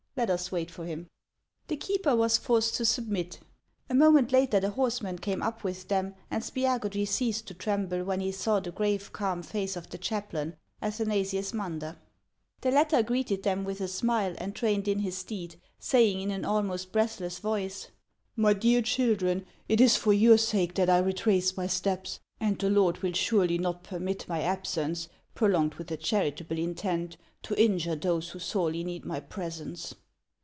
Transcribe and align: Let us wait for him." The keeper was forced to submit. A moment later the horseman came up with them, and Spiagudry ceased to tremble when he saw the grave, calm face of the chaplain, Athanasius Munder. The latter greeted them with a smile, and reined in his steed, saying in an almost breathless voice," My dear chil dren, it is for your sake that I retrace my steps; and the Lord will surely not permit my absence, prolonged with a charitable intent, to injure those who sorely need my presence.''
Let 0.17 0.29
us 0.29 0.51
wait 0.51 0.69
for 0.69 0.85
him." 0.85 1.07
The 1.69 1.77
keeper 1.77 2.15
was 2.17 2.37
forced 2.37 2.75
to 2.75 2.85
submit. 2.85 3.39
A 3.89 3.95
moment 3.95 4.33
later 4.33 4.59
the 4.59 4.71
horseman 4.71 5.17
came 5.17 5.41
up 5.41 5.63
with 5.63 5.87
them, 5.87 6.15
and 6.29 6.43
Spiagudry 6.43 7.07
ceased 7.07 7.47
to 7.47 7.53
tremble 7.53 8.03
when 8.03 8.19
he 8.19 8.33
saw 8.33 8.59
the 8.59 8.73
grave, 8.73 9.13
calm 9.13 9.41
face 9.41 9.77
of 9.77 9.89
the 9.89 9.97
chaplain, 9.97 10.57
Athanasius 10.81 11.53
Munder. 11.53 11.95
The 12.59 12.71
latter 12.71 13.01
greeted 13.03 13.43
them 13.43 13.63
with 13.63 13.79
a 13.79 13.87
smile, 13.87 14.35
and 14.37 14.61
reined 14.61 14.89
in 14.89 14.99
his 14.99 15.17
steed, 15.17 15.55
saying 15.79 16.19
in 16.19 16.29
an 16.29 16.43
almost 16.43 16.91
breathless 16.91 17.39
voice," 17.39 17.87
My 18.35 18.51
dear 18.51 18.81
chil 18.81 19.15
dren, 19.15 19.45
it 19.69 19.79
is 19.79 19.95
for 19.95 20.11
your 20.11 20.37
sake 20.37 20.75
that 20.75 20.89
I 20.89 20.99
retrace 20.99 21.55
my 21.55 21.67
steps; 21.67 22.19
and 22.37 22.59
the 22.59 22.69
Lord 22.69 22.97
will 23.01 23.13
surely 23.13 23.57
not 23.57 23.81
permit 23.83 24.27
my 24.27 24.41
absence, 24.41 25.07
prolonged 25.35 25.75
with 25.75 25.89
a 25.89 25.97
charitable 25.97 26.59
intent, 26.59 27.15
to 27.43 27.59
injure 27.59 27.95
those 27.95 28.31
who 28.31 28.39
sorely 28.39 28.83
need 28.83 29.05
my 29.05 29.19
presence.'' 29.21 29.95